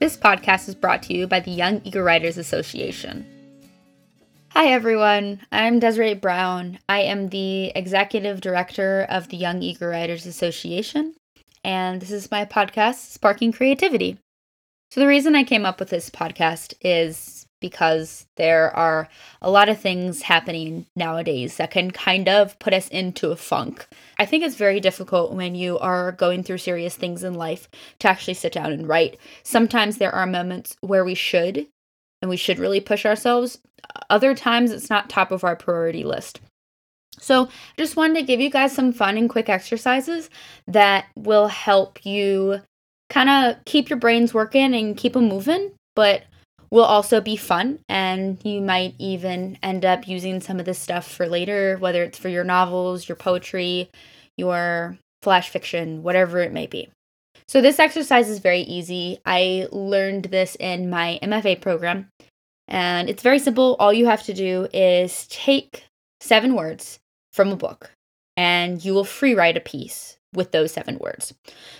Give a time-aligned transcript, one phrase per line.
[0.00, 3.26] This podcast is brought to you by the Young Eager Writers Association.
[4.48, 5.42] Hi, everyone.
[5.52, 6.78] I'm Desiree Brown.
[6.88, 11.16] I am the executive director of the Young Eager Writers Association,
[11.62, 14.16] and this is my podcast, Sparking Creativity.
[14.90, 19.08] So, the reason I came up with this podcast is because there are
[19.42, 23.86] a lot of things happening nowadays that can kind of put us into a funk.
[24.18, 27.68] I think it's very difficult when you are going through serious things in life
[28.00, 29.18] to actually sit down and write.
[29.42, 31.66] Sometimes there are moments where we should
[32.22, 33.58] and we should really push ourselves.
[34.08, 36.40] Other times it's not top of our priority list.
[37.18, 40.30] So, just wanted to give you guys some fun and quick exercises
[40.66, 42.62] that will help you
[43.10, 46.22] kind of keep your brains working and keep them moving, but
[46.70, 51.10] will also be fun and you might even end up using some of this stuff
[51.10, 53.90] for later whether it's for your novels your poetry
[54.36, 56.88] your flash fiction whatever it may be.
[57.48, 59.18] So this exercise is very easy.
[59.26, 62.08] I learned this in my mfa program
[62.68, 63.76] and it's very simple.
[63.80, 65.84] All you have to do is take
[66.20, 67.00] seven words
[67.32, 67.90] from a book
[68.36, 71.34] and you will free write a piece with those seven words.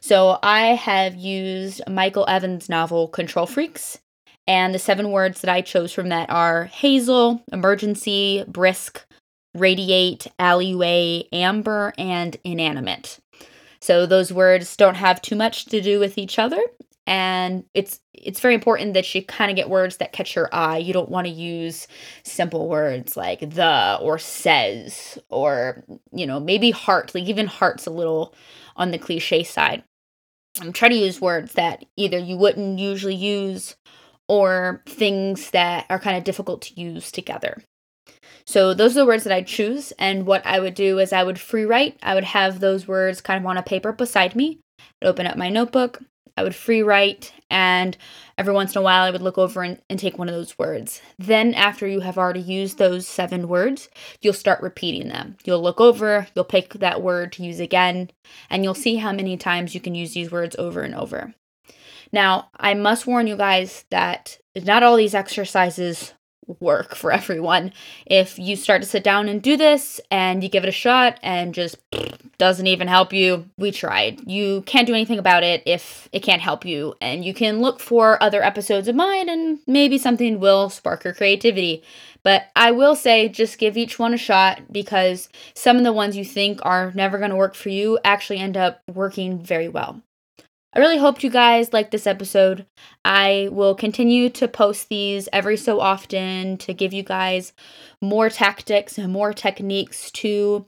[0.00, 3.98] So I have used Michael Evans' novel Control Freaks
[4.46, 9.04] and the seven words that I chose from that are hazel, emergency, brisk,
[9.54, 13.18] radiate, alleyway, amber, and inanimate.
[13.80, 16.60] So those words don't have too much to do with each other
[17.06, 20.78] and it's it's very important that you kind of get words that catch your eye.
[20.78, 21.86] You don't want to use
[22.24, 27.90] simple words like the or says or you know, maybe heart, like even heart's a
[27.90, 28.34] little
[28.74, 29.84] on the cliche side.
[30.60, 33.76] I'm trying to use words that either you wouldn't usually use
[34.28, 37.62] or things that are kind of difficult to use together.
[38.46, 41.24] So those are the words that I choose, and what I would do is I
[41.24, 41.98] would free write.
[42.02, 44.60] I would have those words kind of on a paper beside me.
[45.02, 46.00] I'd open up my notebook.
[46.36, 47.96] I would free write, and
[48.36, 50.58] every once in a while I would look over and, and take one of those
[50.58, 51.00] words.
[51.18, 53.88] Then, after you have already used those seven words,
[54.20, 55.36] you'll start repeating them.
[55.44, 58.10] You'll look over, you'll pick that word to use again,
[58.50, 61.34] and you'll see how many times you can use these words over and over.
[62.12, 66.14] Now, I must warn you guys that not all these exercises
[66.60, 67.72] work for everyone.
[68.06, 71.18] If you start to sit down and do this and you give it a shot
[71.22, 71.76] and just
[72.38, 74.30] doesn't even help you, we tried.
[74.30, 76.94] You can't do anything about it if it can't help you.
[77.00, 81.14] And you can look for other episodes of mine and maybe something will spark your
[81.14, 81.82] creativity.
[82.22, 86.16] But I will say just give each one a shot because some of the ones
[86.16, 90.02] you think are never going to work for you actually end up working very well.
[90.76, 92.66] I really hoped you guys liked this episode.
[93.02, 97.54] I will continue to post these every so often to give you guys
[98.02, 100.66] more tactics and more techniques to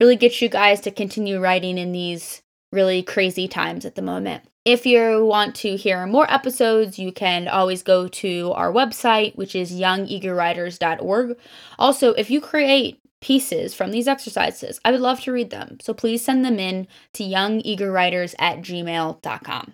[0.00, 2.42] really get you guys to continue writing in these
[2.72, 4.42] really crazy times at the moment.
[4.64, 9.54] If you want to hear more episodes, you can always go to our website, which
[9.54, 11.38] is youngeagerwriters.org.
[11.78, 14.78] Also, if you create pieces from these exercises.
[14.84, 15.78] I would love to read them.
[15.80, 19.72] So please send them in to youngeagerwriters at gmail.com.